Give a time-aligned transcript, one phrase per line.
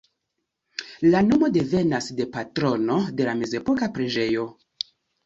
[1.15, 4.49] La nomo devenas de patrono de la mezepoka preĝejo.